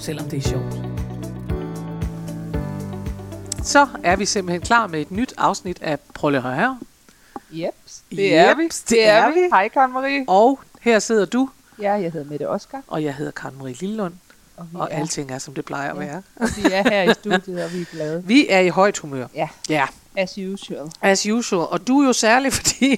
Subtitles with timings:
[0.00, 0.74] selvom det er sjovt.
[3.64, 6.00] Så er vi simpelthen klar med et nyt afsnit af at
[6.54, 6.76] her.
[7.52, 8.62] Jeps, det er vi.
[8.62, 9.40] Jeps, det er vi.
[9.52, 10.24] Hej, Karen Marie.
[10.28, 11.50] Og her sidder du,
[11.80, 12.82] Ja, jeg hedder Mette Oskar.
[12.86, 14.12] og jeg hedder Karen Marie Lillund,
[14.56, 16.06] Og vi, og er, alting er, som det plejer at Ja.
[16.06, 16.22] være.
[16.36, 18.22] og vi er her i studiet, og vi er glade.
[18.26, 19.26] Vi er i højt humør.
[19.34, 20.90] Ja, Ja, as usual.
[21.02, 21.68] as usual.
[21.68, 22.96] Og du er jo særlig, fordi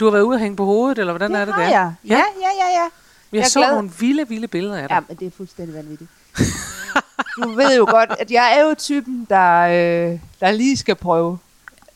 [0.00, 1.60] du har været ude og hænge på hovedet, eller hvordan er det der?
[1.60, 1.92] jeg.
[2.04, 2.22] Ja, ja,
[2.60, 2.88] ja, ja.
[3.30, 3.74] Vi har Jeg er så glad.
[3.74, 4.94] nogle vilde, vilde billeder af dig.
[4.94, 6.10] Ja, men det er fuldstændig vanvittigt.
[7.42, 11.38] Du ved jo godt, at jeg er jo typen, der, øh, der lige skal prøve.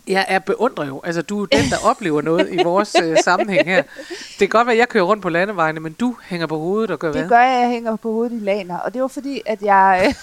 [0.08, 1.00] Jeg er beundrer jo.
[1.04, 3.82] Altså, du er den, der oplever noget i vores øh, sammenhæng her.
[4.08, 6.90] Det kan godt være, at jeg kører rundt på landevejene, men du hænger på hovedet
[6.90, 7.22] og gør hvad?
[7.22, 8.78] Det gør jeg, jeg hænger på hovedet i laner.
[8.78, 10.04] Og det var fordi, at jeg...
[10.06, 10.14] Øh,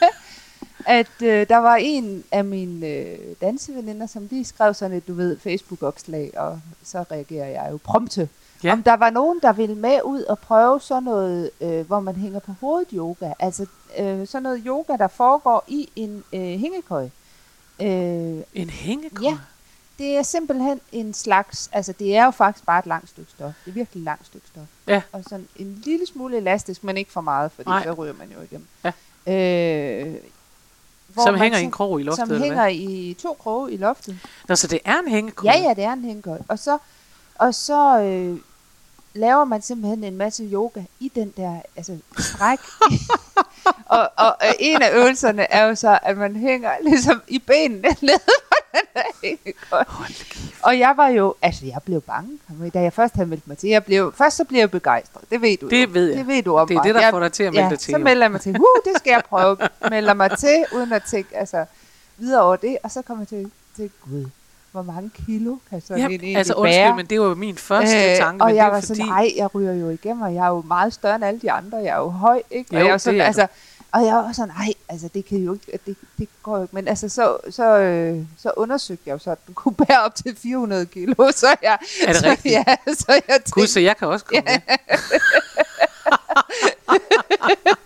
[0.86, 5.14] at øh, der var en af mine øh, danseveninder, som lige skrev sådan et, du
[5.14, 8.28] ved, Facebook-opslag, og så reagerer jeg jo prompte.
[8.64, 8.72] Ja.
[8.72, 12.16] Om der var nogen, der ville med ud og prøve sådan noget, øh, hvor man
[12.16, 13.32] hænger på hovedet yoga.
[13.38, 13.66] Altså
[13.98, 17.08] øh, sådan noget yoga, der foregår i en øh, hængekøj.
[17.82, 17.88] Øh,
[18.54, 19.24] En hængekøj?
[19.30, 19.38] Ja.
[19.98, 23.52] det er simpelthen en slags, altså det er jo faktisk bare et langt stykke stof.
[23.64, 24.62] Det er virkelig et langt stykke stof.
[24.86, 25.02] Ja.
[25.12, 27.82] Og sådan en lille smule elastisk, men ikke for meget, Nej.
[27.84, 28.66] så ryger man jo igennem.
[28.84, 28.92] Ja.
[30.06, 30.14] Øh,
[31.08, 33.76] hvor Som hænger i sådan- en krog i loftet, Som hænger i to kroge i
[33.76, 34.18] loftet.
[34.48, 35.52] Nå, så det er en hængekøj?
[35.52, 36.38] Ja, ja, det er en hængekøj.
[36.48, 36.78] Og så,
[37.34, 38.38] og så øh,
[39.14, 42.58] laver man simpelthen en masse yoga i den der altså, stræk.
[43.86, 48.18] og, og en af øvelserne er jo så, at man hænger ligesom i benene nede
[48.88, 49.38] på den.
[50.62, 52.38] Og jeg var jo, altså jeg blev bange,
[52.74, 53.68] da jeg først havde meldt mig til.
[53.70, 55.88] Jeg blev, først så blev jeg begejstret, det ved du Det jo.
[55.92, 56.18] ved jeg.
[56.18, 56.84] Det ved du om Det er mig.
[56.84, 57.92] det, der jeg, får dig til at melde ja, dig til.
[57.92, 59.56] så melder jeg mig til, uh, det skal jeg prøve.
[59.90, 61.64] melder mig til, uden at tænke, altså
[62.16, 62.78] videre over det.
[62.82, 64.26] Og så kommer jeg til, til gud,
[64.74, 66.60] hvor mange kilo kan sådan Ja, en altså bære?
[66.62, 68.42] undskyld, men det var jo min første Øh, tanke.
[68.44, 70.44] og men jeg det er var fordi, sådan, ej, jeg ryger jo igennem, og jeg
[70.44, 71.78] er jo meget større end alle de andre.
[71.78, 72.74] Jeg er jo høj, ikke?
[72.74, 73.46] Jo, og jeg var det sådan, er altså,
[73.92, 76.74] og jeg var sådan, ej, altså det kan jo ikke, det, det går jo ikke.
[76.74, 80.14] Men altså, så, så, øh, så undersøgte jeg jo så, at du kunne bære op
[80.14, 81.14] til 400 kilo.
[81.32, 82.52] Så jeg, Er det så, rigtigt?
[82.54, 84.58] Ja, så jeg tænkte, Gud, så jeg kan også komme ja.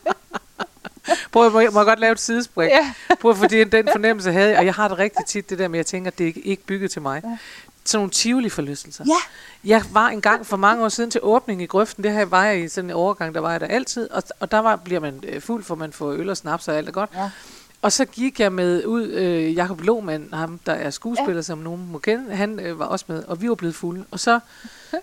[1.32, 2.70] Prøv, at- må jeg, må jeg godt lave et sidespring?
[2.72, 2.92] Ja.
[3.20, 5.78] Prøv, fordi den fornemmelse havde jeg, og jeg har det rigtig tit, det der med,
[5.78, 7.20] at jeg tænker, at det er ikke- bygget til mig.
[7.24, 7.36] Ja.
[7.84, 9.04] Sådan nogle tivoli-forlystelser.
[9.06, 9.12] Ja.
[9.64, 12.04] Jeg var engang for mange år siden til åbning i grøften.
[12.04, 14.10] Det her var jeg i sådan en overgang, der var jeg der altid.
[14.10, 16.76] Og, og der var, bliver man øh, fuld, for man får øl og snaps og
[16.76, 17.10] alt er godt.
[17.14, 17.30] Ja.
[17.82, 21.42] Og så gik jeg med ud, øh, Jakob Lohmann, ham der er skuespiller, ja.
[21.42, 24.04] som nogen må kende, han øh, var også med, og vi var blevet fulde.
[24.10, 24.40] Og så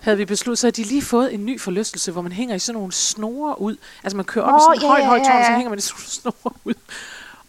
[0.02, 2.58] havde vi besluttet, så havde de lige fået en ny forlystelse, hvor man hænger i
[2.58, 3.76] sådan nogle snore ud.
[4.04, 5.50] Altså man kører op Nå, i sådan en ja, højt, ja, højt tårn, ja, så
[5.50, 5.56] ja.
[5.56, 5.82] hænger man i
[6.20, 6.74] snore ud.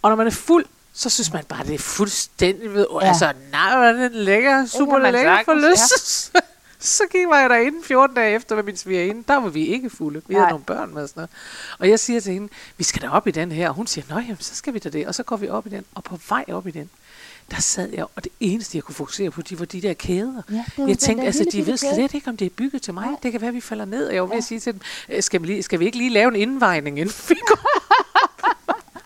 [0.02, 2.88] Og når man er fuld, så synes man bare, det er fuldstændig ved.
[2.92, 3.06] Ja.
[3.06, 3.08] Ja.
[3.08, 6.32] Altså, nej, hvor er det en lækker, super lækker forlystelse.
[6.88, 9.24] Så gik jeg derinde 14 dage efter med min svigerinde.
[9.28, 10.22] Der var vi ikke fulde.
[10.28, 10.50] Vi havde Nej.
[10.50, 11.30] nogle børn med og sådan noget.
[11.80, 13.70] Og jeg siger til hende, vi skal da op i den her.
[13.70, 15.08] Og hun siger, jamen, så skal vi da det.
[15.08, 15.86] Og så går vi op i den.
[15.96, 16.90] Og på vej op i den,
[17.52, 20.42] der sad jeg, og det eneste, jeg kunne fokusere på, de var de der kæder.
[20.52, 21.96] Ja, var jeg tænkte, der altså, de ved kæde.
[21.96, 23.06] slet ikke, om det er bygget til mig.
[23.06, 23.16] Nej.
[23.24, 24.08] Det kan være, vi falder ned.
[24.08, 24.38] Og jeg var ved Ja.
[24.38, 27.00] at sige til dem, "Øh, skal vi, lige, skal vi ikke lige lave en indvejning,
[27.00, 27.70] inden vi går?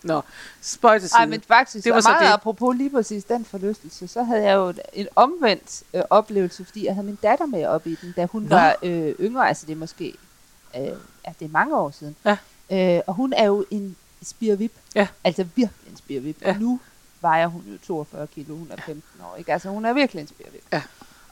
[0.04, 0.22] Nå,
[0.60, 1.18] spøj til side.
[1.18, 2.32] Ej, men faktisk, Det var så meget det.
[2.32, 6.94] apropos lige præcis den forlystelse, så havde jeg jo en omvendt øh, oplevelse, fordi jeg
[6.94, 8.48] havde min datter med op i den, da hun Nå.
[8.48, 10.14] var øh, yngre, altså det er måske,
[10.76, 10.82] øh,
[11.26, 12.16] ja, det er mange år siden.
[12.24, 12.36] Ja.
[12.96, 15.08] Øh, og hun er jo en spirvip, Ja.
[15.24, 16.42] altså virkelig en spirvip.
[16.42, 16.48] Ja.
[16.50, 16.58] Ja.
[16.58, 16.80] Nu
[17.20, 19.52] vejer hun jo 42 kilo, hun er 15 år, ikke?
[19.52, 20.64] Altså hun er virkelig en spirvip.
[20.72, 20.82] Ja.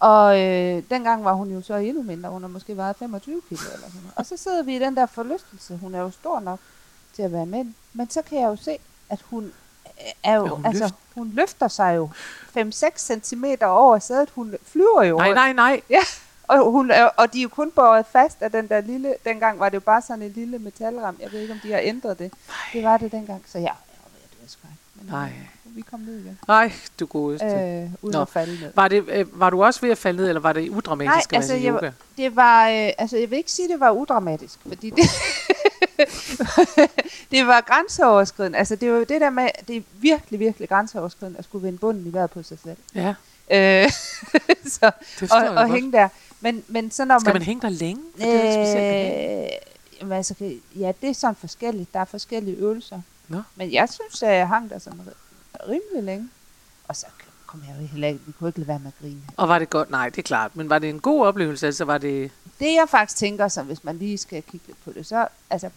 [0.01, 3.61] Og øh, dengang var hun jo så endnu mindre, hun har måske vejet 25 kilo
[3.75, 4.13] eller sådan noget.
[4.17, 6.59] Og så sidder vi i den der forlystelse, hun er jo stor nok
[7.17, 7.65] til at være med,
[7.95, 8.79] men så kan jeg jo se,
[9.11, 9.53] at hun
[10.25, 12.09] er jo, Ja, hun altså, løft- hun løfter sig jo
[12.59, 15.17] 5-6 cm over sædet, hun flyver jo.
[15.19, 15.81] Nej, nej, nej.
[15.91, 16.01] Ja,
[16.49, 19.69] og, hun og de er jo kun båret fast af den der lille, dengang var
[19.69, 22.33] det jo bare sådan en lille metalram, jeg ved ikke, om de har ændret det.
[22.73, 23.73] Det var det dengang, så ja, jeg
[24.13, 24.71] ved dø af skræk.
[24.95, 25.33] Men øh, Nej.
[25.65, 27.47] vi kom ned igen, Nej, du godeste.
[27.47, 28.23] øh, uden Nå.
[28.23, 28.73] at falde ned.
[28.75, 31.37] Var, det, øh, var du også ved at falde ned, eller var det udramatisk Nej,
[31.39, 31.91] altså, jeg, yoga?
[32.17, 35.05] det var, øh, altså jeg vil ikke sige, at det var udramatisk, fordi det,
[37.31, 38.59] det var grænseoverskridende.
[38.59, 41.79] Altså det var jo det der med, det er virkelig, virkelig grænseoverskridende at skulle vende
[41.79, 42.77] bunden i vejret på sig selv.
[42.95, 43.15] Ja,
[43.53, 43.91] Øh,
[44.81, 45.71] så, det og, og godt.
[45.71, 46.09] hænge der.
[46.41, 47.43] Men, men så når Skal man man...
[47.43, 48.03] hænge der længe?
[48.17, 49.45] For det er specielt.
[49.45, 49.59] Øh,
[50.01, 50.35] jamen, altså,
[50.77, 51.95] ja, det er sådan forskelligt.
[51.95, 53.01] Der er forskellige øvelser.
[53.29, 53.43] Nå.
[53.57, 56.29] Men jeg synes, at jeg hang der sådan ri- rimelig længe.
[56.89, 57.07] Og så
[57.51, 59.21] kom jeg jo heller ikke, vi kunne ikke lade være med at grine.
[59.37, 59.91] Og var det godt?
[59.91, 60.57] Nej, det er klart.
[60.57, 61.67] Men var det en god oplevelse?
[61.67, 62.31] Altså var det...
[62.61, 65.71] Det jeg faktisk tænker, som hvis man lige skal kigge lidt på det, så altså,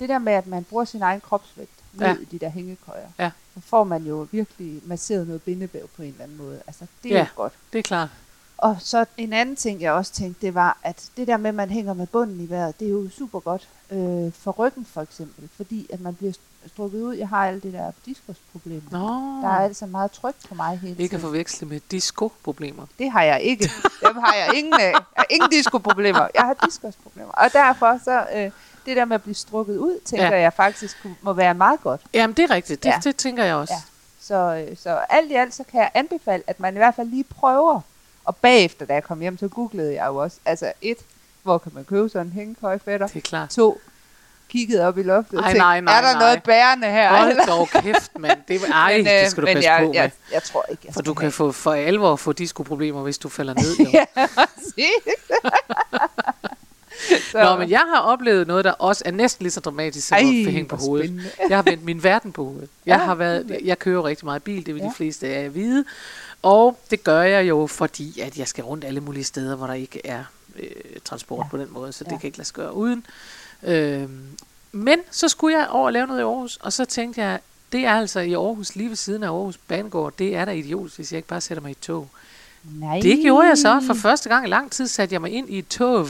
[0.00, 2.14] det der med, at man bruger sin egen kropsvægt ned ja.
[2.14, 3.30] i de der hængekøjer, Ja.
[3.54, 6.62] så får man jo virkelig masseret noget bindevæv på en eller anden måde.
[6.66, 7.20] Altså, det er Ja.
[7.20, 7.52] jo godt.
[7.72, 8.08] Det er klart.
[8.58, 11.54] Og så en anden ting, jeg også tænkte, det var, at det der med, at
[11.54, 15.00] man hænger med bunden i vejret, det er jo super godt øh, for ryggen for
[15.02, 16.32] eksempel, fordi at man bliver
[16.66, 17.14] strukket ud.
[17.14, 18.80] Jeg har alle det der diskusproblemer.
[18.90, 18.98] Nå,
[19.48, 21.20] Der er altså meget tryk på mig hele ikke at tiden.
[21.20, 22.86] forveksle med disco-problemer.
[22.98, 23.70] Det har jeg ikke.
[24.06, 24.90] Dem har jeg ingen af.
[24.92, 26.28] Jeg har ingen diskusproblemer.
[26.34, 27.30] Jeg har diskusproblemer.
[27.32, 28.50] Og derfor så, øh,
[28.86, 30.40] det der med at blive strukket ud, tænker Ja.
[30.40, 32.00] jeg faktisk må være meget godt.
[32.14, 32.82] Jamen, det er rigtigt.
[32.82, 33.00] Det, Ja.
[33.04, 33.74] det tænker jeg også.
[33.74, 33.80] Ja.
[34.20, 37.08] Så, øh, så alt i alt, så kan jeg anbefale, at man i hvert fald
[37.08, 37.80] lige prøver.
[38.24, 40.36] Og bagefter, da jeg kom hjem, så googlede jeg jo også.
[40.44, 40.96] Altså et,
[41.42, 43.06] hvor kan man købe sådan en hængekøjfætter?
[43.06, 43.50] Det er klart.
[43.50, 43.80] To,
[44.52, 46.20] kiggede op i loftet og tænkte, nej, nej, er der nej.
[46.22, 47.16] noget bærende her?
[47.16, 48.38] Hold dog kæft, mand.
[48.48, 49.94] Det, ej, Men, det øh, skal du men passe jeg, på med.
[49.94, 53.18] jeg, jeg, tror ikke, jeg For du kan have- få for alvor få disco-problemer, hvis
[53.18, 53.76] du falder ned.
[53.92, 54.26] Ja.
[57.32, 60.14] Så- Nå, men jeg har oplevet noget, der også er næsten lige så dramatisk som
[60.16, 61.06] Ej, at hænge på hovedet.
[61.08, 61.30] spændende.
[61.48, 62.68] Jeg har vendt min verden på hovedet.
[62.86, 64.88] Jeg, Ja, har været, jeg kører rigtig meget bil, det vil ja.
[64.88, 65.84] De fleste af jer vide.
[66.42, 69.74] Og det gør jeg jo, fordi at jeg skal rundt alle mulige steder, hvor der
[69.74, 70.24] ikke er
[70.58, 70.66] øh,
[71.04, 71.48] transport ja.
[71.50, 72.16] På den måde, så det Ja.
[72.18, 73.06] kan ikke lade sig gøre uden.
[73.62, 74.26] Øhm,
[74.72, 77.40] men så skulle jeg over og lave noget i Aarhus, og så tænkte jeg,
[77.72, 80.96] det er altså i Aarhus, lige ved siden af Aarhus Banegård, det er da idiotisk,
[80.96, 82.08] hvis jeg ikke bare sætter mig i et tog.
[82.64, 83.00] Nej.
[83.02, 83.82] Det gjorde jeg så.
[83.86, 86.08] For første gang i lang tid satte jeg mig ind i et tog.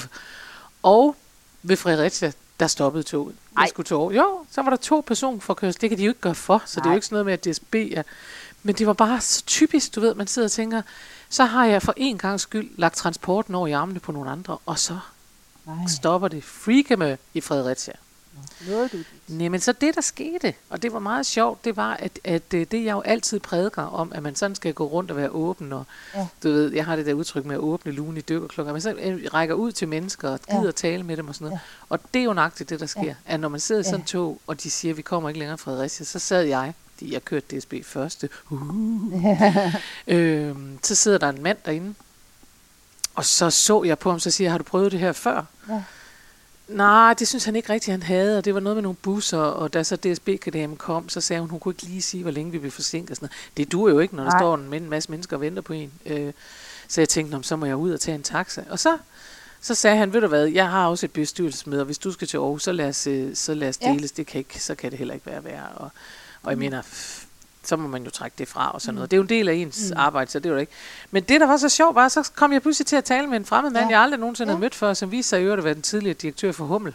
[0.83, 1.17] Og
[1.63, 3.35] ved Fredericia, der stoppede toget.
[3.57, 3.69] Jeg Ej.
[3.69, 4.15] skulle tog.
[4.17, 5.81] Jo, så var der to personforkørsel.
[5.81, 6.95] Det kan de jo ikke gøre for, så det er jo Nej.
[6.95, 8.03] ikke sådan noget med, at DSB er...
[8.63, 10.83] Men det var bare så typisk, du ved, man sidder og tænker,
[11.29, 14.59] så har jeg for en gang skyld lagt transporten over i armene på nogle andre,
[14.67, 14.99] og så
[15.67, 17.93] Nej, stopper det freakeme i Fredericia.
[18.69, 18.97] nåede du.
[19.29, 22.43] Nej, men så det, der skete, og det var meget sjovt, det var, at, at
[22.55, 25.31] øh, det, jeg jo altid prædiker om, at man sådan skal gå rundt og være
[25.31, 26.27] åben, og Ja.
[26.43, 28.93] du ved, jeg har det der udtryk med at åbne lugen i dykkerklokker, men så
[28.93, 30.53] øh, rækker ud til mennesker og Ja.
[30.55, 30.71] gider ja.
[30.71, 31.53] tale med dem og sådan noget.
[31.53, 31.65] Ja.
[31.81, 31.87] Ja.
[31.89, 33.07] Og det er jo nøjagtigt det, der sker, Ja.
[33.09, 33.15] ja.
[33.35, 34.07] at når man sidder i sådan Ja.
[34.07, 37.13] tog, og de siger, at vi kommer ikke længere fra Fredericia, så sad jeg, fordi
[37.13, 39.15] jeg kørte DSB første, uh,
[40.07, 41.95] øh, så sidder der en mand derinde,
[43.15, 45.45] og så så jeg på ham, så siger jeg, har du prøvet det her før?
[45.69, 45.83] Ja.
[46.69, 49.39] Nej, det synes han ikke rigtigt, han havde, og det var noget med nogle busser,
[49.39, 52.53] og da så DSB-kadamen kom, så sagde hun, hun kunne ikke lige sige, hvor længe
[52.53, 53.11] vi blev forsinket.
[53.11, 53.57] og Sådan noget.
[53.57, 54.41] Det duer jo ikke, når der Nej.
[54.41, 55.93] står en men- masse mennesker og venter på en.
[56.07, 56.33] Øh,
[56.89, 58.63] så jeg tænkte, "Nå, men så må jeg ud og tage en taxa.
[58.71, 58.99] Og så,
[59.61, 62.29] så sagde han, ved du hvad, jeg har også et bestyrelsesmøde, og hvis du skal
[62.29, 63.93] til Aarhus, så lad os, øh, så lad os Ja.
[63.93, 64.13] deles.
[64.13, 65.69] Det kan ikke, så kan det heller ikke være værre.
[65.75, 65.91] Og,
[66.43, 67.22] og jeg mener, pff,
[67.65, 69.11] så må man jo trække det fra og sådan noget.
[69.11, 69.97] Det er jo en del af ens Mm.
[70.01, 70.73] arbejde, så det var det ikke.
[71.11, 73.37] Men det, der var så sjovt, var, så kom jeg pludselig til at tale med
[73.37, 73.91] en fremmed mand, Ja.
[73.91, 74.55] jeg aldrig nogensinde Ja.
[74.55, 76.95] havde mødt før, som viste sig i øvrigt at være den tidligere direktør for Hummel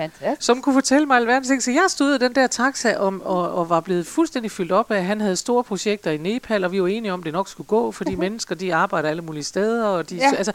[0.00, 0.46] Fantastisk.
[0.46, 1.62] som kunne fortælle mig alverdens ting.
[1.62, 4.90] Så jeg stod af den der taxa om, og, og var blevet fuldstændig fyldt op
[4.90, 7.32] af, at han havde store projekter i Nepal, og vi var enige om, at det
[7.32, 9.84] nok skulle gå, fordi mennesker, de arbejder alle mulige steder.
[9.86, 10.32] Og de, Ja.
[10.36, 10.52] altså,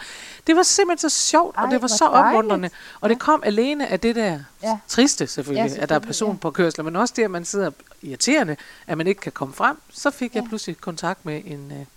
[0.48, 2.70] det var simpelthen så sjovt, Ej, og det var så opmuntrende.
[3.02, 4.78] Og det kom alene af det der Ja.
[4.88, 7.46] triste, selvfølgelig, Ja, at der er selvfølgelig, person på kørsler, men også det, at man
[7.46, 7.72] sidder
[8.02, 8.56] irriterende,
[8.88, 9.78] at man ikke kan komme frem.
[9.94, 10.50] Så fik jeg Ja.
[10.50, 11.88] pludselig kontakt med en...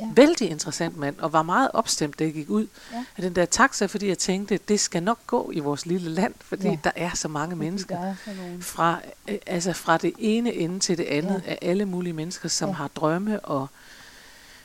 [0.00, 0.08] Ja.
[0.14, 3.04] Vældig interessant mand, og var meget opstemt, da jeg gik ud Ja.
[3.16, 6.34] af den der taxa, fordi jeg tænkte, det skal nok gå i vores lille land,
[6.40, 6.76] fordi Ja.
[6.84, 8.98] der er så mange mennesker Der er sådan fra,
[9.28, 11.50] øh, altså fra det ene ende til det andet Ja.
[11.50, 12.74] af alle mulige mennesker, som Ja.
[12.74, 13.66] har drømme og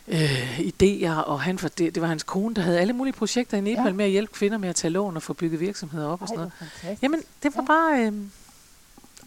[0.08, 3.58] øh, idéer, og han, for det, det var hans kone, der havde alle mulige projekter
[3.58, 3.94] i Nepal Ja.
[3.94, 6.28] med at hjælpe kvinder med at tage lån og få bygget virksomheder op og Ej,
[6.28, 6.72] sådan hvor noget.
[6.74, 7.04] fantastisk.
[7.04, 7.66] Jamen, det var Ja.
[7.68, 8.14] bare øh,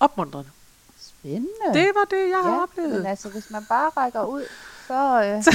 [0.00, 0.50] opmuntrende.
[1.00, 1.48] Spændende.
[1.74, 2.92] Det var det, jeg har ja, oplevet.
[2.92, 4.42] Men altså, hvis man bare rækker ud,
[4.86, 5.22] så...
[5.24, 5.54] Øh,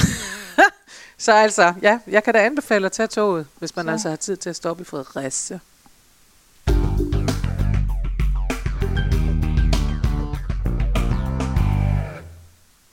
[1.18, 3.90] Så altså, ja, jeg kan da anbefale at tage toget, hvis man Så.
[3.90, 5.58] altså har tid til at stoppe i Fredericia.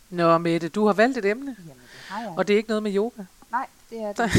[0.10, 2.34] Nå, Mette, du har valgt et emne, jamen, det har jeg.
[2.38, 3.24] og det er ikke noget med yoga.
[3.52, 4.32] Nej, det er det.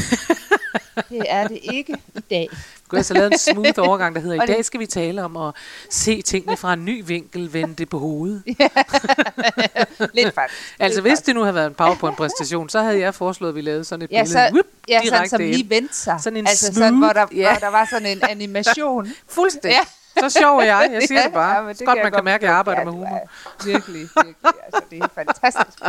[1.09, 2.49] det er det ikke i dag.
[2.91, 5.37] Du har altså lavet en smooth overgang, der hedder, i dag skal vi tale om
[5.37, 5.53] at
[5.89, 8.43] se tingene fra en ny vinkel, vende det på hovedet.
[10.13, 10.75] Lidt faktisk.
[10.79, 13.61] Altså, Lidt hvis det nu havde været en PowerPoint-præstation, så havde jeg foreslået, at vi
[13.61, 14.31] lavede sådan et Ja, billede.
[14.47, 15.51] så- Whoop, Ja, sådan som ind.
[15.55, 16.17] lige vendte sig.
[16.21, 17.49] Sådan en altså sådan, hvor der, smooth, ja.
[17.49, 19.07] hvor der var sådan en animation.
[19.27, 19.71] Fuldstændig.
[19.71, 20.29] Ja.
[20.29, 20.89] Så sjov er jeg.
[20.93, 21.55] Jeg siger det bare.
[21.61, 23.29] Ja, Ja, det godt, man kan mærke, at jeg arbejder med humor.
[23.65, 24.35] Virkelig, virkelig.
[24.65, 25.79] Altså, det er fantastisk.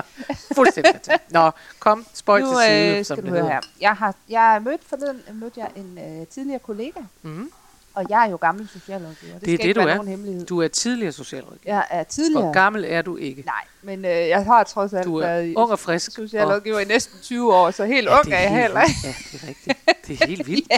[0.54, 0.99] Fuldstændig.
[1.30, 3.44] Nå, kom, spøj til side, øh, som det hedder.
[3.50, 3.60] her.
[3.80, 7.50] Jeg har jeg mødt forleden mødte jeg en øh, tidligere kollega, Mm.
[7.94, 9.32] og jeg er jo gammel socialrådgiver.
[9.32, 9.94] Det, Det er det, ikke du er.
[9.94, 10.46] nogen hemmelighed.
[10.46, 11.74] Du er tidligere socialrådgiver.
[11.74, 12.42] Jeg er tidligere.
[12.42, 13.42] Hvor gammel er du ikke?
[13.46, 16.12] Nej, men øh, jeg har trods alt Du været er ung og frisk.
[16.14, 19.04] socialrådgiver i næsten 20 år, så helt Ja, ung det er jeg heller vildt.
[19.04, 20.06] Ja, det er rigtigt.
[20.06, 20.72] Det er helt vildt.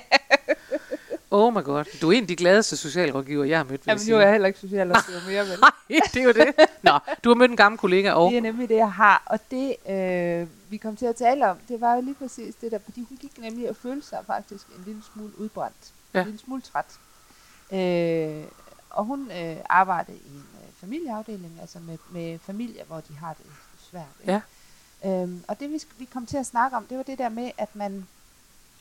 [1.32, 1.84] Oh my god.
[2.00, 4.32] Du er en af de gladeste socialrådgiver, jeg har mødt, Jamen, jeg nu er jeg
[4.32, 5.58] heller ikke socialrådgiver mere, vel?
[5.90, 6.54] Nej, det er jo det.
[6.82, 9.22] Nå, du har mødt en gammel kollega, og Det er nemlig det, jeg har.
[9.26, 12.72] Og det, øh, vi kom til at tale om, det var jo lige præcis det
[12.72, 15.92] der, fordi hun gik nemlig og følte sig faktisk en lille smule udbrændt.
[16.14, 16.20] Ja.
[16.20, 16.86] En lille smule træt.
[17.72, 18.44] Øh,
[18.90, 23.34] og hun øh, arbejdede i en øh, familieafdeling, altså med, med familier, hvor de har
[23.34, 23.46] det
[23.90, 24.04] svært.
[24.20, 24.32] ikke?
[25.04, 25.22] Ja.
[25.22, 27.50] Øhm, og det vi, vi kom til at snakke om, det var det der med,
[27.58, 28.06] at man,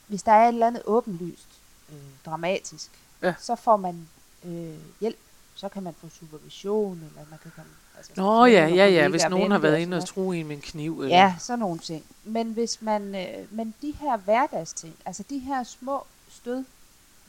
[0.08, 1.61] hvis der er et eller andet åbenlyst,
[1.92, 2.90] øh, dramatisk,
[3.22, 3.34] Ja.
[3.40, 4.08] så får man
[4.46, 5.18] øh, hjælp.
[5.56, 7.72] Så kan man få supervision, eller man kan komme...
[7.98, 10.62] Altså, Nå ja, ja, ja, hvis nogen har været inde og true en med en
[10.62, 11.02] kniv.
[11.02, 11.18] Eller.
[11.18, 12.04] Ja, sådan nogle ting.
[12.24, 16.64] Men hvis man, øh, men de her hverdagsting, altså de her små stød,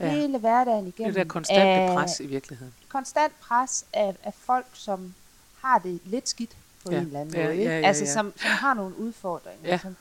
[0.01, 0.07] Ja.
[0.07, 0.11] ja.
[0.13, 2.75] hele hverdagen igennem, Det der konstante af- pres i virkeligheden.
[2.89, 5.15] konstant pres af, af folk, som
[5.61, 6.99] har det lidt skidt på Ja.
[7.01, 7.57] en eller anden Ja, måde.
[7.57, 8.13] ja, ja, altså, ja.
[8.13, 9.69] Som, som har nogle udfordringer.
[9.71, 9.79] Ja.
[9.79, 9.97] Som,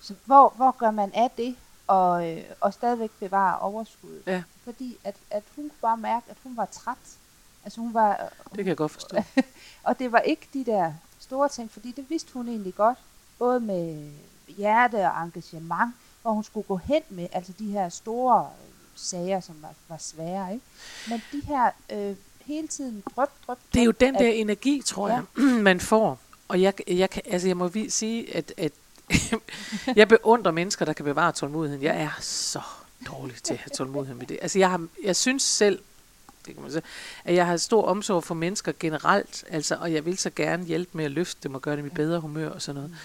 [0.00, 4.22] så hvor, hvor gør man af det, og, øh, og stadigvæk bevare overskuddet?
[4.26, 4.42] Ja.
[4.64, 7.18] Fordi at, at hun kunne bare mærke, at hun var træt.
[7.64, 9.16] Altså hun var, Det kan jeg godt forstå.
[9.86, 12.98] og det var ikke de der store ting, fordi det vidste hun egentlig godt,
[13.38, 14.12] både med
[14.48, 19.40] hjerte og engagement, hvor hun skulle gå hen med altså de her store øh, sager,
[19.40, 20.52] som var, var svære.
[20.52, 20.64] Ikke?
[21.08, 25.08] Men de her øh, hele tiden drøb, drøb, Det er jo den der energi, tror
[25.08, 25.22] jeg,
[25.68, 26.18] man får.
[26.48, 28.72] Og jeg, jeg, kan, altså jeg må sige, at, at
[29.96, 31.84] jeg beundrer mennesker, der kan bevare tålmodigheden.
[31.84, 32.60] Jeg er så
[33.06, 34.38] dårlig til at have tålmodighed med det.
[34.42, 35.78] Altså jeg, har, jeg synes selv,
[36.46, 36.82] det kan man sige,
[37.24, 40.90] at jeg har stor omsorg for mennesker generelt, altså, og jeg vil så gerne hjælpe
[40.92, 42.96] med at løfte dem og gøre dem i bedre humør og sådan noget.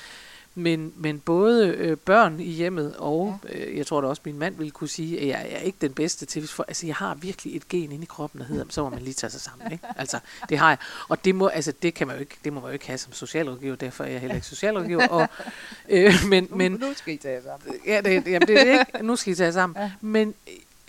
[0.56, 3.60] Men, men både øh, børn i hjemmet og, ja.
[3.60, 5.94] øh, jeg tror da også min mand ville kunne sige, at jeg er ikke den
[5.94, 8.84] bedste til, for, altså jeg har virkelig et gen inde i kroppen, der hedder, så
[8.84, 9.86] må man lige tage sig sammen, ikke?
[9.96, 10.78] Altså, det har jeg.
[11.10, 12.98] Og det må, altså det kan man jo ikke, det må man jo ikke have
[12.98, 15.08] som socialrådgiver, derfor er jeg heller ikke socialrådgiver.
[15.08, 15.28] Og,
[15.90, 17.80] øh, men, men, nu skal I tage jer sammen.
[17.88, 19.06] Ja, det, jamen, det er det ikke.
[19.06, 19.84] Nu skal I tage jer sammen.
[19.84, 19.92] Ja.
[20.02, 20.34] Men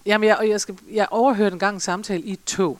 [0.06, 2.78] jamen, jeg, og jeg, skal, jeg overhørte en gang en samtale i et tog.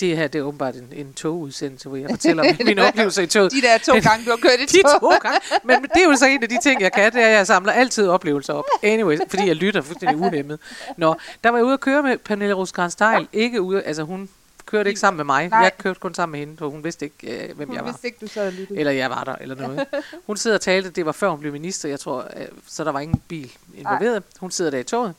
[0.00, 3.26] Det her, det er åbenbart en, en togudsendelse, hvor jeg fortæller om mine oplevelser i
[3.26, 3.52] toget.
[3.52, 5.00] De der to gange, du har kørt i De tog.
[5.00, 5.40] to gange.
[5.64, 7.46] Men det er jo så en af de ting, jeg kan, det er, at jeg
[7.46, 8.64] samler altid oplevelser op.
[8.82, 10.58] Anyway, fordi jeg lytter fuldstændig unemmet.
[10.96, 13.28] Nå, der var jeg ude at køre med Pernille Steil.
[13.32, 14.28] Ikke ude, altså hun
[14.66, 15.48] kørte ikke sammen med mig.
[15.48, 15.58] Nej.
[15.58, 17.90] Jeg kørte kun sammen med hende, for hun vidste ikke, øh, hvem Hun jeg var.
[17.90, 18.76] vidste ikke, du sad og.
[18.76, 19.86] Eller jeg var der, eller noget.
[20.26, 22.92] Hun sidder og talte, det var før hun blev minister, jeg tror, øh, så der
[22.92, 24.22] var ingen bil involveret.
[24.40, 25.14] Hun sidder der i toget.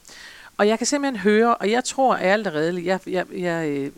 [0.57, 3.91] Og jeg kan simpelthen høre, og jeg tror ærligt og redeligt, jeg, jeg, jeg øh,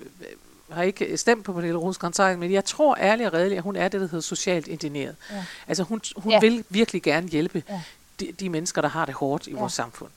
[0.72, 3.88] har ikke stemt på Pernille Roskrantz, men jeg tror ærligt og redeligt, at hun er
[3.88, 5.16] det, der hedder socialt indigneret.
[5.32, 5.46] Ja.
[5.68, 6.40] Altså hun, hun Ja.
[6.40, 7.82] vil virkelig gerne hjælpe Ja.
[8.20, 9.60] de, de mennesker, der har det hårdt i Ja.
[9.60, 10.10] vores samfund.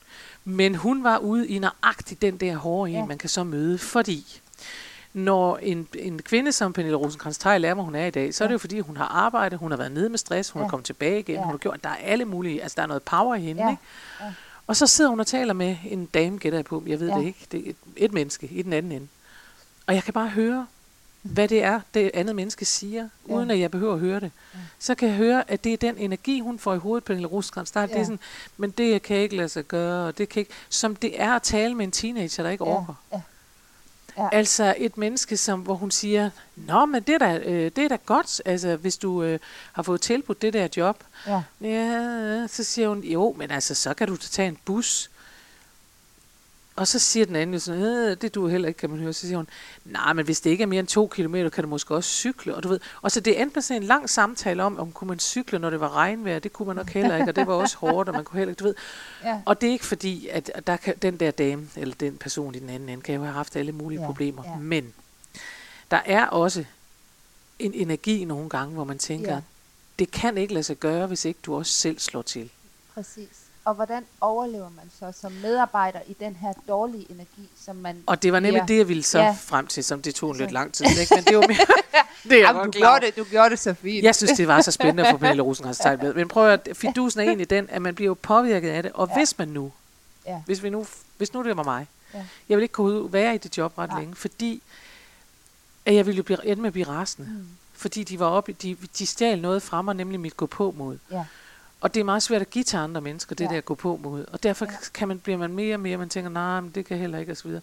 [0.45, 3.05] Men hun var ude i nøjagtigt den der hårde en, Ja.
[3.05, 4.41] man kan så møde, fordi
[5.13, 8.47] når en, en kvinde som Pernille rosenkrantz er, hvor hun er i dag, så er
[8.47, 10.65] det jo fordi, hun har arbejdet, hun har været nede med stress, hun Ja.
[10.65, 11.41] er kommet tilbage igen, Ja.
[11.41, 13.69] hun har gjort, der er alle mulige, altså der er noget power i hende, Ja.
[13.69, 13.81] ikke?
[14.21, 14.33] Ja.
[14.67, 17.15] Og så sidder hun og taler med en dame, gætter jeg på, jeg ved Ja.
[17.17, 19.07] det ikke, det er et, et menneske i den anden ende.
[19.87, 20.67] Og jeg kan bare høre,
[21.21, 23.33] hvad det er, det andet menneske siger, Ja.
[23.33, 24.31] uden at jeg behøver at høre det.
[24.53, 24.59] Ja.
[24.79, 27.71] Så kan jeg høre, at det er den energi, hun får i hovedet, Pernille Rosenkrantz.
[27.71, 27.85] Der, ja.
[27.87, 28.03] det er Ja.
[28.03, 28.19] sådan,
[28.57, 31.41] men det kan ikke lade sig gøre, og det kan ikke, som det er at
[31.43, 32.93] tale med en teenager, der ikke orker.
[33.13, 33.21] Ja.
[34.17, 34.29] Ja.
[34.31, 37.87] Altså et menneske, som, hvor hun siger, Nå, men det er da, øh, det er
[37.89, 39.39] da godt, altså, hvis du øh,
[39.73, 41.03] har fået tilbudt det der job.
[41.27, 41.41] Ja.
[41.61, 45.09] Ja, så siger hun, jo, men altså, så kan du tage en bus.
[46.75, 49.13] Og så siger den anden jo sådan, øh, det du heller ikke, kan man høre.
[49.13, 49.47] Så siger hun,
[49.85, 52.55] nej, men hvis det ikke er mere end to kilometer, kan du måske også cykle.
[52.55, 55.07] Og, du ved, og så det endte med sådan en lang samtale om, om kunne
[55.07, 56.39] man cykle, når det var regnvejr.
[56.39, 58.51] Det kunne man nok heller ikke, og det var også hårdt, og man kunne heller
[58.51, 58.75] ikke, du ved.
[59.23, 59.41] Ja.
[59.45, 62.59] Og det er ikke fordi, at der kan, den der dame, eller den person i
[62.59, 64.43] den anden ende, kan jo have haft alle mulige Ja, problemer.
[64.45, 64.55] ja.
[64.55, 64.93] Men
[65.91, 66.65] der er også
[67.59, 69.41] en energi nogle gange, hvor man tænker, Ja.
[69.99, 72.49] det kan ikke lade sig gøre, hvis ikke du også selv slår til.
[72.93, 73.27] Præcis.
[73.65, 78.03] Og hvordan overlever man så som medarbejder i den her dårlige energi, som man...
[78.05, 78.65] Og det var nemlig Ja.
[78.65, 79.35] det, jeg ville så Ja.
[79.41, 80.85] frem til, som det tog en lidt lang tid.
[80.85, 81.15] Ikke?
[81.15, 81.57] Men det var mere,
[82.23, 84.03] det er jeg Jamen, godt du, klar gjorde det, du gjorde det så fint.
[84.03, 86.13] Jeg synes, det var så spændende at få Pernille Rosenkrantz med.
[86.19, 88.91] Men prøv at fidusen er egentlig den, at man bliver jo påvirket af det.
[88.91, 89.13] Og Ja.
[89.17, 89.71] hvis man nu,
[90.25, 90.41] Ja.
[90.45, 90.85] hvis, vi nu,
[91.17, 92.25] hvis nu det var mig, Ja.
[92.49, 93.99] jeg vil ikke kunne være i det job ret Nej.
[93.99, 94.61] længe, fordi
[95.85, 97.27] at jeg ville jo blive, ende med at blive rasende.
[97.31, 97.47] Mm.
[97.73, 100.97] Fordi de var oppe, de, de stjal noget fra mig, nemlig mit gå på mod.
[101.11, 101.25] Ja.
[101.83, 103.55] Og det er meget svært at give til andre mennesker, det Ja.
[103.55, 104.25] der gå på mod.
[104.31, 104.71] Og derfor Ja.
[104.93, 107.37] kan man, bliver man mere og mere, man tænker, nej, men det kan heller ikke,
[107.43, 107.61] videre.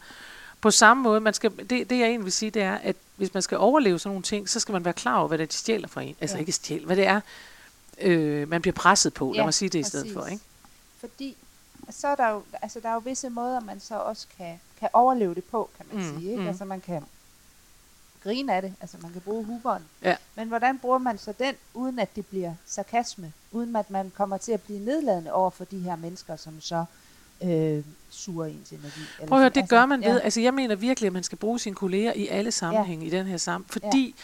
[0.60, 3.34] På samme måde, man skal, det, det jeg egentlig vil sige, det er, at hvis
[3.34, 5.46] man skal overleve sådan nogle ting, så skal man være klar over, hvad det er,
[5.48, 6.16] de stjæler fra en.
[6.20, 6.40] Altså Ja.
[6.40, 7.20] ikke stjæl, hvad det er,
[8.00, 9.26] øh, man bliver presset på.
[9.32, 10.14] Lad Ja, mig sige det i stedet præcis.
[10.18, 10.26] for.
[10.26, 10.42] Ikke?
[11.00, 11.36] Fordi
[11.90, 14.88] så er der jo, altså der er jo visse måder, man så også kan, kan
[14.92, 16.30] overleve det på, kan man Mm, sige.
[16.30, 16.42] Ikke?
[16.42, 16.48] mm.
[16.48, 17.02] Altså man kan
[18.22, 19.82] grine af det, altså man kan bruge humoren.
[20.02, 20.16] Ja.
[20.36, 23.32] Men hvordan bruger man så den, uden at det bliver sarkasme?
[23.52, 26.84] Uden at man kommer til at blive nedladende over for de her mennesker, som så
[27.44, 29.00] øh, suger ens energi.
[29.18, 30.12] Eller Prøv at høre, det gør man ja.
[30.12, 30.20] ved.
[30.20, 33.26] Altså, jeg mener virkelig, at man skal bruge sine kolleger i alle sammenhænge i den
[33.26, 33.68] her sammen.
[33.70, 34.14] Fordi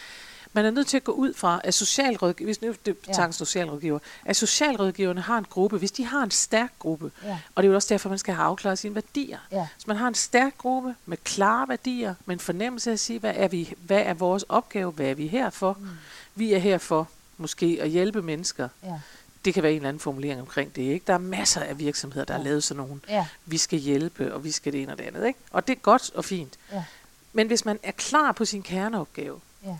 [0.56, 3.30] man er nødt til at gå ud fra, at socialrådgiver, hvis nu det Ja.
[3.30, 7.38] socialrådgiver, at socialrådgiverne har en gruppe, hvis de har en stærk gruppe, Ja.
[7.54, 9.38] og det er jo også derfor, man skal have afklaret sine værdier.
[9.52, 9.66] Ja.
[9.75, 13.18] Hvis man har en stærk gruppe med klare værdier, med en fornemmelse af at sige,
[13.18, 15.76] hvad er, vi, hvad er vores opgave, hvad er vi her for?
[15.80, 15.88] Mm.
[16.34, 18.68] Vi er her for måske at hjælpe mennesker.
[18.84, 19.00] Ja.
[19.44, 20.82] Det kan være en eller anden formulering omkring det.
[20.82, 21.04] Ikke?
[21.06, 22.44] Der er masser af virksomheder, der har Ja.
[22.48, 23.26] lavet sådan nogle Ja.
[23.46, 25.26] vi skal hjælpe, og vi skal det ene og det andet.
[25.26, 25.38] Ikke?
[25.50, 26.54] Og det er godt og fint.
[26.72, 26.84] Ja.
[27.32, 29.76] Men hvis man er klar på sin kerneopgave, Ja.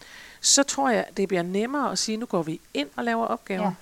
[0.47, 3.63] Så tror jeg, det bliver nemmere at sige, nu går vi ind og laver opgaven,
[3.65, 3.73] Ja.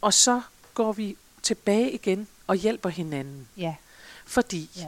[0.00, 0.40] og så
[0.74, 3.48] går vi tilbage igen og hjælper hinanden.
[3.56, 3.74] Ja.
[4.24, 4.86] Fordi Ja.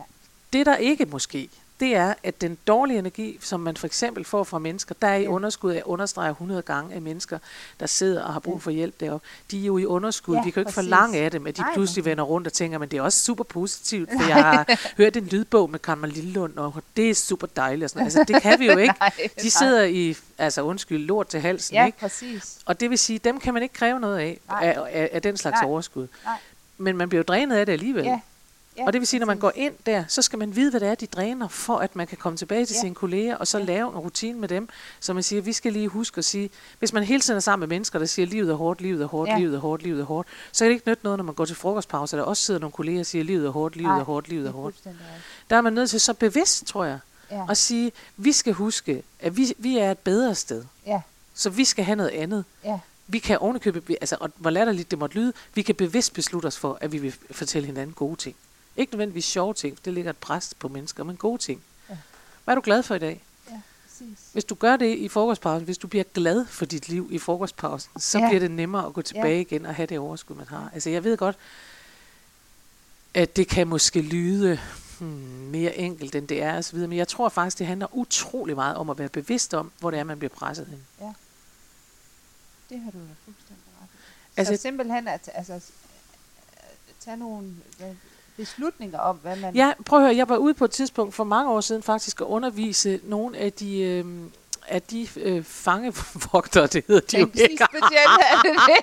[0.52, 4.44] det, der ikke måske, det er, at den dårlige energi, som man for eksempel får
[4.44, 7.38] fra mennesker, der er i underskud, jeg understreger 100 gange af mennesker,
[7.80, 10.34] der sidder og har brug for hjælp deroppe, de er jo i underskud.
[10.34, 10.90] Ja, vi kan jo ikke præcis.
[10.90, 13.22] forlange af dem, at de Nej, pludselig vender rundt og tænker, men det er også
[13.24, 17.46] super positivt, for jeg har hørt en lydbog med Karma Lillelund, og det er super
[17.46, 17.84] dejligt.
[17.84, 18.04] Og sådan.
[18.04, 18.94] Altså, det kan vi jo ikke.
[19.42, 21.98] De sidder i, altså undskyld, lort til halsen, Ja, ikke?
[21.98, 22.58] præcis.
[22.64, 25.36] Og det vil sige, dem kan man ikke kræve noget af, af, af, af den
[25.36, 25.70] slags Nej.
[25.70, 26.06] overskud.
[26.24, 26.36] Nej.
[26.78, 28.04] Men man bliver jo drænet af det alligevel.
[28.04, 28.20] Ja.
[28.78, 30.80] Ja, Og det vil sige, når man går ind der, så skal man vide, hvad
[30.80, 32.80] det er, de dræner, for at man kan komme tilbage til Ja.
[32.80, 33.64] sine kolleger, og så Ja.
[33.64, 34.68] lave en rutine med dem,
[35.00, 37.68] så man siger, vi skal lige huske at sige, hvis man hele tiden er sammen
[37.68, 39.38] med mennesker, der siger, livet er hårdt, livet er hårdt, Ja.
[39.38, 41.44] livet er hårdt, livet er hårdt, så kan det ikke nytte noget, når man går
[41.44, 44.04] til frokostpause, der også sidder nogle kolleger og siger, livet er hårdt, livet Nej, er
[44.04, 44.76] hårdt, livet er er hårdt.
[45.50, 46.98] Der er man nødt til så bevidst, tror jeg,
[47.30, 47.46] Ja.
[47.50, 50.64] at sige, vi skal huske, at vi, vi er et bedre sted.
[50.86, 51.00] Ja.
[51.34, 52.44] Så vi skal have noget andet.
[52.64, 52.78] Ja.
[53.06, 56.58] Vi kan ovenikøbet, altså, og hvor latterligt det måtte lyde, vi kan bevidst beslutte os
[56.58, 58.36] for, at vi vil fortælle hinanden gode ting.
[58.78, 61.62] Ikke nødvendigvis sjove ting, for det ligger et pres på mennesker, men gode ting.
[61.90, 61.96] Ja.
[62.44, 63.22] Hvad er du glad for i dag?
[63.50, 64.18] Ja, præcis.
[64.32, 67.90] Hvis du gør det i frokostpausen, hvis du bliver glad for dit liv i frokostpausen,
[68.00, 68.24] så Ja.
[68.24, 68.30] ja.
[68.30, 69.40] bliver det nemmere at gå tilbage Ja.
[69.40, 70.70] igen og have det overskud, man har.
[70.74, 71.36] Altså jeg ved godt,
[73.14, 74.60] at det kan måske lyde
[74.98, 75.08] hmm,
[75.50, 78.90] mere enkelt, end det er osv., men jeg tror faktisk, det handler utrolig meget om
[78.90, 80.84] at være bevidst om, hvor det er, man bliver presset hen.
[82.70, 83.88] Det har du fuldstændig ret.
[84.36, 85.60] Altså- så simpelthen at altså,
[87.00, 87.56] tage nogle
[88.38, 89.54] beslutninger om, hvad man...
[89.54, 92.20] Ja, prøv at høre, jeg var ude på et tidspunkt for mange år siden faktisk
[92.20, 94.04] at undervise nogle af de, øh,
[94.68, 97.62] af de øh, fangevogtere, det hedder de jo ikke.
[97.62, 97.66] Er
[98.42, 98.78] det det?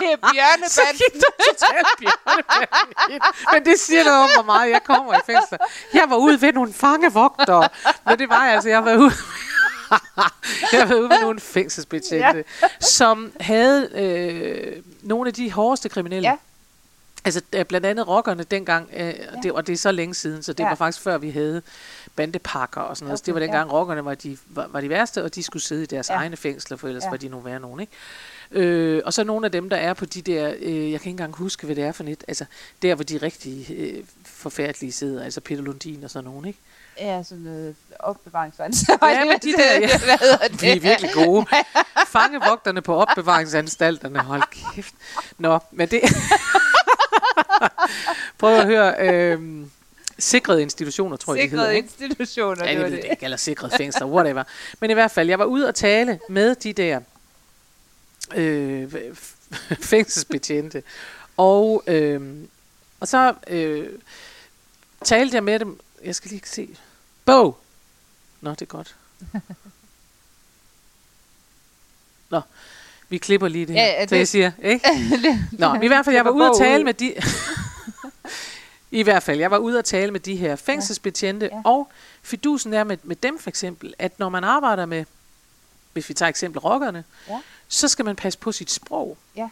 [0.00, 0.96] det er Så bjørnebanden.
[0.96, 3.22] gik der totalt bjørnebanden ind.
[3.52, 5.58] Men det siger noget om, hvor meget jeg kommer i fængsel.
[5.94, 7.68] Jeg var ude ved nogle fangevogtere,
[8.06, 9.12] men det var jeg altså, jeg var ude
[10.72, 12.68] jeg var ude med nogle fængselsbetjente, ja.
[12.80, 16.28] som havde øh, nogle af de hårdeste kriminelle.
[16.28, 16.36] Ja.
[17.24, 19.12] Altså blandt andet rockerne dengang, øh, ja.
[19.42, 20.64] det, og det er så længe siden, så det Ja.
[20.64, 20.68] ja.
[20.70, 21.62] var faktisk før vi havde
[22.16, 23.20] bandepakker og sådan noget.
[23.20, 23.44] Okay, Okay, det var ja.
[23.46, 26.14] dengang rockerne var de, var, var de værste, og de skulle sidde i deres Ja.
[26.14, 26.20] ja.
[26.20, 27.06] egne fængsler, for ellers Ja.
[27.06, 27.10] ja.
[27.10, 27.92] var de nogle værre nogen, ikke?
[28.50, 31.08] Øh, og så nogle af dem, der er på de der, øh, jeg kan ikke
[31.10, 32.44] engang huske, hvad det er for net, altså
[32.82, 36.58] der, hvor de rigtig øh, forfærdelige sidder, altså Peter Lundin og sådan nogen, ikke?
[37.00, 38.74] Ja, sådan noget opbevaringsvand.
[39.02, 39.98] Ja, men de der, ja.
[39.98, 40.60] Hvad det?
[40.62, 41.46] Vi er virkelig gode.
[42.06, 44.42] Fangevogterne på opbevaringsanstalterne, hold
[44.74, 44.94] kæft.
[45.38, 46.00] Nå, men det...
[48.38, 49.66] Prøv at høre, øh,
[50.18, 53.04] sikrede institutioner, tror jeg, det hedder, Sikrede institutioner, Ja, det var det.
[53.10, 54.44] ikke, eller sikret fængsler, whatever.
[54.80, 57.00] Men i hvert fald, jeg var ude og tale med de der
[58.34, 58.92] øh,
[59.92, 60.82] fængselsbetjente.
[61.36, 62.36] Og, øh,
[63.00, 63.88] og så øh,
[65.04, 65.80] talte jeg med dem.
[66.04, 66.76] Jeg skal lige se.
[67.24, 67.58] Bog!
[68.40, 68.96] Nå, det er godt.
[72.30, 72.40] Nå,
[73.08, 73.82] vi klipper lige det her.
[73.82, 74.88] Ja, ja, så det- jeg siger, ikke?
[75.52, 77.14] Nå, i hvert fald, jeg var ude at tale med de...
[78.90, 81.56] I hvert fald, jeg var ude at tale med de her fængselsbetjente, Ja.
[81.56, 81.62] ja.
[81.64, 81.88] og
[82.22, 85.04] fidusen er med, med dem for eksempel, at når man arbejder med,
[85.92, 87.38] hvis vi tager eksempel rockerne, Ja.
[87.68, 89.18] så skal man passe på sit sprog.
[89.36, 89.48] Ja.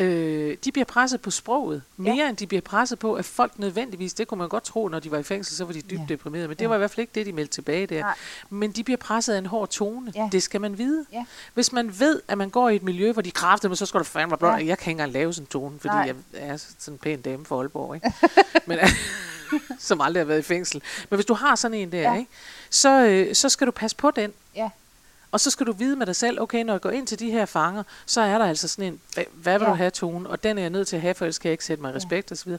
[0.00, 2.28] Øh, de bliver presset på sproget, mere Ja.
[2.28, 5.10] end de bliver presset på, at folk nødvendigvis, det kunne man godt tro, når de
[5.10, 6.04] var i fængsel, så var de dybt Ja.
[6.08, 6.68] deprimerede, men det Ja.
[6.68, 8.00] var i hvert fald ikke det, de meldte tilbage der.
[8.00, 8.14] Nej.
[8.50, 10.12] Men de bliver presset af en hård tone.
[10.14, 10.28] Ja.
[10.32, 11.06] Det skal man vide.
[11.12, 11.24] Ja.
[11.54, 13.98] Hvis man ved, at man går i et miljø, hvor de kræfter, men så skal
[14.00, 14.52] du fandme blot.
[14.60, 14.66] Ja.
[14.66, 16.02] Jeg kan ikke engang lave sådan en tone, fordi Nej.
[16.06, 16.14] Jeg
[16.48, 18.12] er sådan en pæn dame for Aalborg, ikke?
[18.66, 18.78] men,
[19.78, 20.82] som aldrig har været i fængsel.
[21.10, 22.14] Men hvis du har sådan en der, ja.
[22.14, 22.30] ikke?
[22.70, 24.32] Så, øh, så skal du passe på den.
[24.56, 24.70] Ja.
[25.32, 27.30] Og så skal du vide med dig selv, okay, når jeg går ind til de
[27.30, 29.70] her fanger, så er der altså sådan en, hvad, hvad vil Ja.
[29.70, 30.28] du have tone?
[30.30, 31.88] Og den er jeg nødt til at have, for ellers kan jeg ikke sætte mig
[31.88, 31.96] i Ja.
[31.96, 32.50] respekt osv.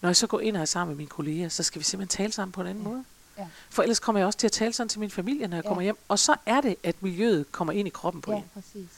[0.00, 2.24] Når jeg så går ind og er sammen med mine kolleger, så skal vi simpelthen
[2.24, 2.88] tale sammen på en anden Ja.
[2.90, 3.04] måde.
[3.38, 3.46] Ja.
[3.70, 5.68] For ellers kommer jeg også til at tale sådan til min familie, når jeg Ja.
[5.68, 5.98] kommer hjem.
[6.08, 8.44] Og så er det, at miljøet kommer ind i kroppen på Ja, en.
[8.54, 8.88] præcis.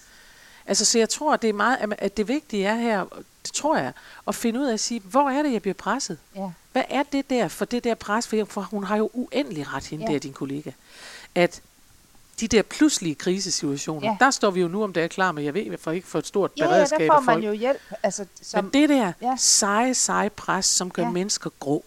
[0.66, 3.04] Altså, så jeg tror, at det er meget, at- det vigtige er her,
[3.44, 3.92] det tror jeg,
[4.28, 6.18] at finde ud af at sige, hvor er det, jeg bliver presset?
[6.36, 6.50] Ja.
[6.72, 8.26] Hvad er det der for det der pres?
[8.26, 10.08] For, hun har jo uendelig ret, hende Ja.
[10.10, 10.14] ja.
[10.14, 10.70] der, din kollega.
[11.34, 11.60] At
[12.40, 14.16] de der pludselige krisesituationer, Ja.
[14.20, 14.24] ja.
[14.24, 16.18] der står vi jo nu om det er klar med, jeg ved, for ikke for
[16.18, 17.44] et stort Ja, ja, beredskab der får man folk.
[17.44, 17.80] jo hjælp.
[18.02, 19.12] Altså, som, Men det der Ja.
[19.22, 19.34] ja.
[19.38, 21.08] seje, seje pres, som gør Ja.
[21.08, 21.12] ja.
[21.12, 21.84] mennesker grå,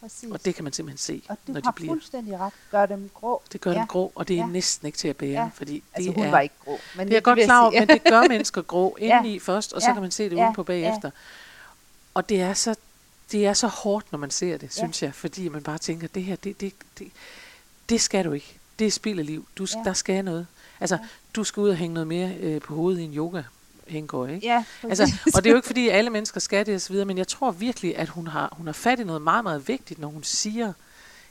[0.00, 0.30] præcis.
[0.30, 1.90] Og det kan man simpelthen se, og du når de bliver.
[1.92, 2.52] fuldstændig ret.
[2.70, 3.42] Gør dem grå.
[3.52, 3.78] Det gør ja.
[3.78, 4.46] dem grå, og det er Ja.
[4.46, 5.50] næsten ikke til at bære, Ja.
[5.54, 6.30] fordi det Altså, hun er...
[6.30, 6.78] var ikke grå.
[6.96, 9.04] Men Det er jeg godt klar men det gør mennesker grå Ja.
[9.18, 9.92] indeni først, og så Ja.
[9.92, 10.42] kan man se det Ja.
[10.44, 11.10] udenpå bagefter.
[12.14, 12.74] Og det er så
[13.32, 14.68] det er så hårdt, når man ser det, Ja.
[14.68, 17.08] synes jeg, fordi man bare tænker, det her, det, det, det,
[17.88, 18.58] det skal du ikke.
[18.82, 19.46] Det er spild af liv.
[19.58, 19.82] Du, Ja.
[19.84, 20.46] Der skal noget.
[20.80, 21.00] Altså, Ja.
[21.34, 23.42] du skal ud og hænge noget mere øh, på hovedet i en yoga
[23.88, 24.46] hænggår, ikke?
[24.46, 27.06] Ja, Altså, og det er jo ikke fordi alle mennesker skal det og så videre,
[27.06, 30.00] men jeg tror virkelig, at hun har, hun har fat i noget meget, meget vigtigt,
[30.00, 30.72] når hun siger,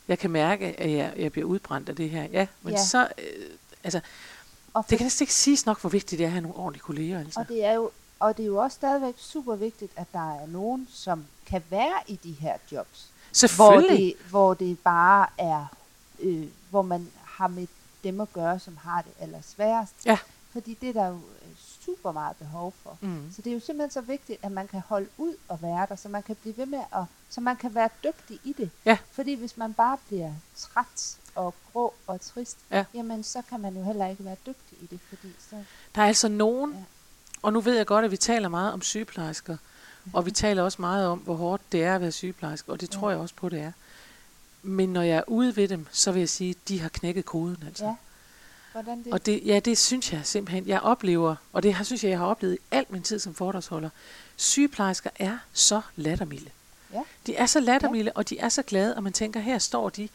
[0.08, 2.24] jeg kan mærke, at jeg, jeg bliver udbrændt af det her.
[2.32, 2.84] Ja, men Ja.
[2.86, 3.50] så, øh,
[3.84, 4.00] altså,
[4.74, 6.58] og, for, det kan næsten ikke siges nok, hvor vigtigt det er at have nogle
[6.58, 7.20] ordentlige kolleger.
[7.20, 7.40] Altså.
[7.40, 10.48] og, det er jo, og det er jo også stadigvæk super vigtigt, at der er
[10.48, 13.08] nogen, som kan være i de her jobs.
[13.32, 13.98] Hvor Selvfølgelig.
[13.98, 15.66] det, hvor det bare er,
[16.20, 17.08] øh, hvor man
[17.42, 17.68] har med
[18.04, 19.94] dem at gøre, som har det allersværest.
[20.06, 20.18] Ja.
[20.54, 21.52] Fordi det er der jo øh,
[21.86, 22.98] super meget behov for.
[23.02, 23.32] Mm.
[23.36, 25.96] Så det er jo simpelthen så vigtigt, at man kan holde ud og være der,
[25.96, 28.70] så man kan blive ved med at, så man kan være dygtig i det.
[28.86, 28.98] Ja.
[29.12, 32.86] Fordi hvis man bare bliver træt og grå og trist, Ja.
[32.94, 35.56] jamen så kan man jo heller ikke være dygtig i det, fordi så,
[35.96, 36.78] Der er altså nogen, Ja.
[36.78, 36.84] ja.
[37.42, 39.58] og nu ved jeg godt, at vi taler meget om sygeplejersker,
[40.14, 42.94] og vi taler også meget om, hvor hårdt det er at være sygeplejerske, og det
[42.94, 43.00] Ja.
[43.00, 43.72] tror jeg også på, det er.
[44.64, 47.26] Men når jeg er ude ved dem, så vil jeg sige, at de har knækket
[47.26, 47.64] koden.
[47.68, 47.86] Altså.
[47.86, 47.96] ja.
[48.72, 49.14] Hvordan det?
[49.14, 52.20] Og det, ja, det synes jeg simpelthen, jeg oplever, og det har, synes jeg, jeg
[52.20, 53.90] har oplevet i al min tid som foredragsholder.
[54.36, 56.50] Sygeplejersker er så lattermilde.
[56.94, 57.02] Ja.
[57.28, 58.20] De er så lattermilde, ja.
[58.20, 60.10] og de er så glade, og man tænker, her står de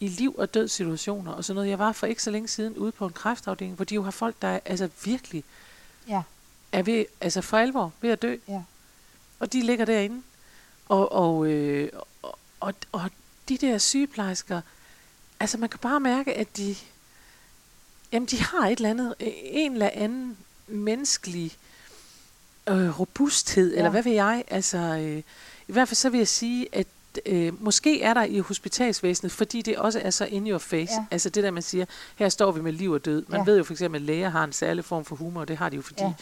[0.00, 1.68] i liv- og død situationer, og sådan noget.
[1.70, 4.10] Jeg var for ikke så længe siden ude på en kræftafdeling, hvor de jo har
[4.10, 5.44] folk, der er, altså virkelig
[6.08, 6.22] Ja,
[6.72, 8.36] er ved, altså for alvor ved at dø.
[8.48, 8.62] ja,
[9.40, 10.22] Og de ligger derinde.
[10.88, 11.90] Og, og, øh,
[12.22, 13.10] og, og, og
[13.58, 14.60] de der sygeplejersker,
[15.40, 16.76] altså man kan bare mærke, at de,
[18.12, 20.36] jamen de har et eller andet, en eller anden
[20.68, 21.56] menneskelig
[22.68, 23.76] øh, robusthed, ja.
[23.76, 24.44] eller hvad ved jeg.
[24.48, 25.18] Altså, øh,
[25.68, 26.86] i hvert fald så vil jeg sige, at
[27.26, 30.92] øh, måske er der i hospitalsvæsenet, fordi det også er så in your face.
[30.92, 31.04] Ja.
[31.10, 31.84] Altså det der, man siger,
[32.16, 33.24] her står vi med liv og død.
[33.28, 33.44] Man Ja.
[33.44, 35.68] ved jo for eksempel, at læger har en særlig form for humor, og det har
[35.68, 36.12] de jo, fordi Ja.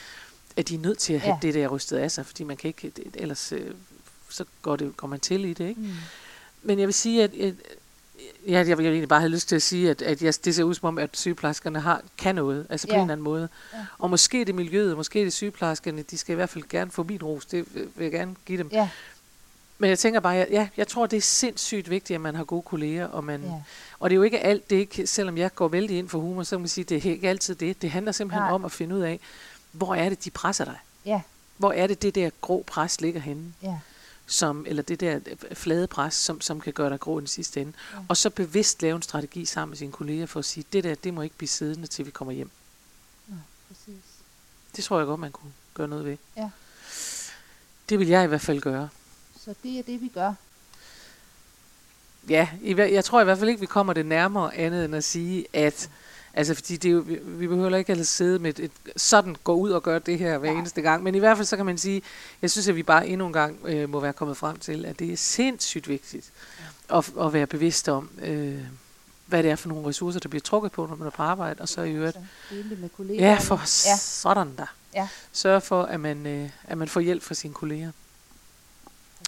[0.56, 1.46] at de er nødt til at have Ja.
[1.46, 3.70] det der rystet af sig, fordi man kan ikke, ellers øh,
[4.30, 5.80] så går, det, går man til i det, ikke?
[5.80, 5.90] mm.
[6.68, 7.54] Men jeg vil sige, at at
[8.48, 10.62] ja, jeg vil egentlig bare have lyst til at sige, at, at jeg, det ser
[10.62, 12.96] ud som om, at sygeplejerskerne har, kan noget, altså på Ja.
[12.98, 13.48] en eller anden måde.
[13.74, 13.78] Ja.
[13.98, 17.22] Og måske det miljøet, måske det sygeplejerskerne, de skal i hvert fald gerne få min
[17.22, 18.68] ros, det vil jeg gerne give dem.
[18.72, 18.88] ja,
[19.78, 22.44] Men jeg tænker bare, ja, ja, jeg tror, det er sindssygt vigtigt, at man har
[22.44, 23.52] gode kolleger, og man, ja,
[24.00, 26.18] og det er jo ikke alt, det er ikke, selvom jeg går vældig ind for
[26.18, 27.82] humor, så kan man sige, det er ikke altid det.
[27.82, 28.52] Det handler simpelthen Nej.
[28.52, 29.20] om at finde ud af,
[29.72, 30.76] hvor er det, de presser dig?
[31.04, 31.20] ja,
[31.56, 33.44] Hvor er det, det der grå pres ligger henne?
[33.62, 33.78] ja,
[34.28, 37.26] som, eller det der øh, flade pres, som, som kan gøre dig grå i den
[37.28, 37.72] sidste ende.
[37.92, 37.98] Ja.
[37.98, 38.04] Ja.
[38.08, 40.94] Og så bevidst lave en strategi sammen med sine kolleger for at sige, det der,
[40.94, 42.50] det må ikke blive siddende, til vi kommer hjem.
[43.68, 44.04] præcis.
[44.76, 46.16] Det tror jeg godt, man kunne gøre noget ved.
[46.36, 46.50] Ja.
[47.88, 48.88] Det vil jeg i hvert fald gøre.
[49.40, 50.34] Så det er det, vi gør.
[52.28, 55.04] Ja, i, jeg tror i hvert fald ikke, vi kommer det nærmere andet end at
[55.04, 55.90] sige, at
[56.38, 59.54] Altså, fordi det er jo, vi, behøver ikke at sidde med et, et sådan gå
[59.54, 60.58] ud og gøre det her hver Nej.
[60.58, 61.02] eneste gang.
[61.02, 62.02] Men i hvert fald så kan man sige,
[62.42, 64.98] jeg synes, at vi bare endnu en gang øh, må være kommet frem til, at
[64.98, 66.30] det er sindssygt vigtigt
[66.94, 68.58] at, at være bevidst om, øh,
[69.26, 71.60] hvad det er for nogle ressourcer, der bliver trukket på, når man er på arbejde,
[71.60, 72.16] og så i øvrigt,
[72.50, 74.74] med ja, for Ja, sådan der.
[74.94, 75.08] Ja.
[75.32, 77.90] Sørg for, at man, øh, at man får hjælp fra sine kolleger.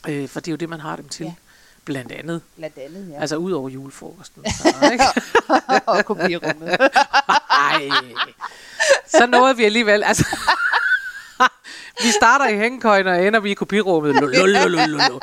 [0.08, 1.26] Øh, for det er jo det, man har dem til.
[1.26, 1.34] Ja.
[1.90, 2.42] Blandt andet.
[2.56, 3.20] blandt andet, ja.
[3.20, 4.44] Altså ud over julefrokosten.
[4.52, 5.04] Så, ikke?
[5.86, 6.78] og kopierummet.
[7.50, 7.90] Ej.
[9.08, 10.02] Så nåede vi alligevel.
[10.04, 10.26] Altså,
[12.04, 14.14] vi starter i hængekøjen og ender vi i kopirummet.
[14.14, 15.20] Lululululu.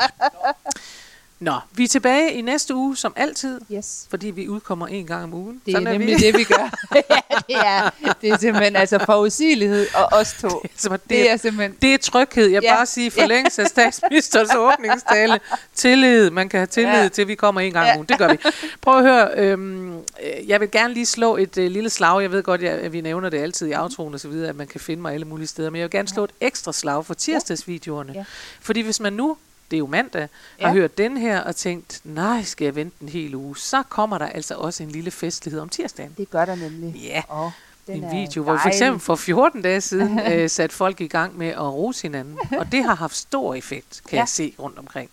[1.39, 4.07] Nå, vi er tilbage i næste uge, som altid, Yes.
[4.09, 5.61] fordi vi udkommer en gang om ugen.
[5.65, 6.23] Det er Sådan nemlig vi.
[6.23, 6.69] det, vi gør.
[6.95, 7.01] ja,
[7.47, 7.89] det er,
[8.21, 10.49] det er simpelthen altså forudsigelighed og os to.
[10.75, 11.75] Så det, Det er, er simpelthen...
[11.81, 12.47] det er tryghed.
[12.47, 12.75] Jeg Ja.
[12.75, 15.39] bare sige forlængelse af statsministers åbningstale.
[15.75, 16.29] Tillid.
[16.29, 17.07] Man kan have tillid Ja.
[17.07, 17.95] til, at vi kommer en gang om Ja.
[17.95, 18.05] ugen.
[18.09, 18.37] Det gør vi.
[18.81, 19.29] Prøv at høre.
[19.35, 20.01] Øhm, øh,
[20.47, 22.21] jeg vil gerne lige slå et øh, lille slag.
[22.21, 24.55] Jeg ved godt, jeg, at vi nævner det altid i outroen og så videre, at
[24.55, 25.69] man kan finde mig alle mulige steder.
[25.69, 28.13] Men jeg vil gerne slå et ekstra slag for tirsdagsvideoerne.
[28.15, 28.23] Ja.
[28.61, 29.37] Fordi hvis man nu
[29.71, 30.67] det er jo mandag, Ja.
[30.67, 34.17] har hørt den her og tænkt, nej, skal jeg vente en hel uge, så kommer
[34.17, 36.13] der altså også en lille festlighed om tirsdagen.
[36.17, 36.95] Det gør der nemlig.
[37.01, 37.51] Ja, Og
[37.87, 41.01] den en er video, hvor vi for eksempel for 14 dage siden øh, satte folk
[41.01, 42.37] i gang med at rose hinanden.
[42.57, 44.21] Og det har haft stor effekt, kan Ja.
[44.21, 45.09] jeg se rundt omkring.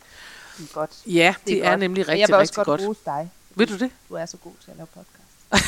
[0.58, 0.90] Det er godt.
[1.06, 1.80] Ja, det, det er, godt.
[1.80, 2.88] nemlig Og rigtig, Jeg vil også rigtig godt, godt.
[2.88, 3.30] rose dig.
[3.54, 3.90] Ved du det?
[4.08, 5.10] Du er så god til at lave podcast.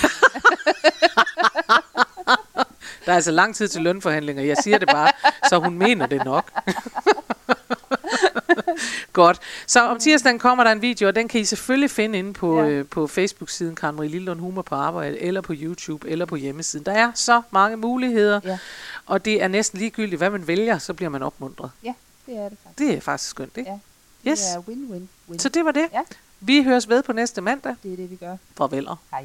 [3.06, 4.42] Der er altså lang tid til lønforhandlinger.
[4.42, 5.10] Jeg siger det bare,
[5.48, 6.50] så hun mener det nok.
[9.12, 9.38] Godt.
[9.66, 12.60] Så om tirsdagen kommer der en video, og den kan I selvfølgelig finde inde på,
[12.62, 12.68] Ja.
[12.68, 16.86] øh, på Facebook-siden Karen Marie Lillund Humor på arbejde, eller på YouTube, eller på hjemmesiden.
[16.86, 18.58] Der er så mange muligheder, Ja.
[19.06, 21.70] og det er næsten ligegyldigt, hvad man vælger, så bliver man opmuntret.
[21.84, 21.92] Ja,
[22.26, 22.78] det er det faktisk.
[22.78, 23.70] Det er faktisk skønt, ikke?
[24.24, 24.30] Ja.
[24.30, 24.38] Yes.
[24.40, 25.38] Det er win-win-win.
[25.38, 25.86] Så det var det.
[25.92, 26.00] Ja.
[26.40, 27.74] Vi høres ved på næste mandag.
[27.82, 28.36] Det er det, vi gør.
[28.56, 28.88] Farvel.
[29.10, 29.24] Hej.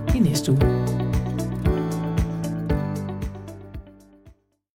[0.15, 0.80] i næste uge.